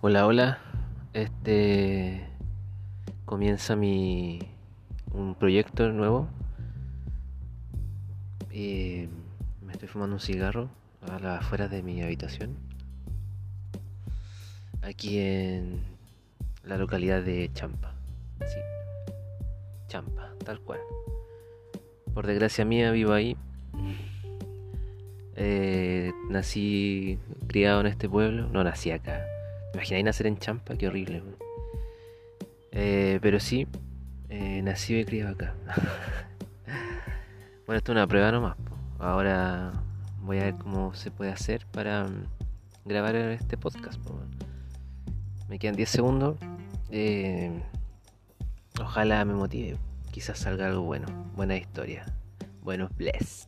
Hola, 0.00 0.28
hola. 0.28 0.58
Este 1.12 2.24
comienza 3.24 3.74
mi 3.74 4.38
un 5.10 5.34
proyecto 5.34 5.90
nuevo. 5.90 6.28
Y 8.52 9.08
me 9.60 9.72
estoy 9.72 9.88
fumando 9.88 10.14
un 10.14 10.20
cigarro 10.20 10.70
a 11.02 11.18
las 11.18 11.40
afueras 11.40 11.72
de 11.72 11.82
mi 11.82 12.00
habitación. 12.00 12.56
Aquí 14.82 15.18
en 15.18 15.82
la 16.62 16.76
localidad 16.76 17.24
de 17.24 17.50
Champa. 17.52 17.92
Sí. 18.46 18.60
Champa, 19.88 20.32
tal 20.44 20.60
cual. 20.60 20.78
Por 22.14 22.24
desgracia 22.24 22.64
mía 22.64 22.92
vivo 22.92 23.14
ahí. 23.14 23.36
Eh, 25.34 26.12
nací 26.30 27.18
criado 27.48 27.80
en 27.80 27.88
este 27.88 28.08
pueblo. 28.08 28.48
No 28.48 28.62
nací 28.62 28.92
acá 28.92 29.24
imagináis 29.74 30.04
nacer 30.04 30.26
en 30.26 30.38
Champa? 30.38 30.76
Qué 30.76 30.88
horrible. 30.88 31.22
Eh, 32.72 33.18
pero 33.22 33.40
sí, 33.40 33.66
eh, 34.28 34.62
nací 34.62 34.96
y 34.96 35.04
criado 35.04 35.32
acá. 35.32 35.54
bueno, 37.66 37.78
esto 37.78 37.92
es 37.92 37.96
una 37.96 38.06
prueba 38.06 38.32
nomás. 38.32 38.56
Ahora 38.98 39.72
voy 40.22 40.38
a 40.38 40.44
ver 40.44 40.54
cómo 40.56 40.94
se 40.94 41.10
puede 41.10 41.32
hacer 41.32 41.66
para 41.72 42.04
mm, 42.04 42.24
grabar 42.84 43.16
este 43.16 43.56
podcast. 43.56 44.00
Me 45.48 45.58
quedan 45.58 45.76
10 45.76 45.88
segundos. 45.88 46.36
Eh, 46.90 47.62
ojalá 48.80 49.24
me 49.24 49.34
motive. 49.34 49.78
Quizás 50.10 50.38
salga 50.38 50.66
algo 50.66 50.82
bueno. 50.82 51.06
Buena 51.34 51.56
historia. 51.56 52.04
Bueno, 52.62 52.88
bless. 52.96 53.47